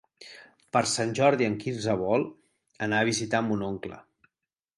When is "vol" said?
2.01-2.25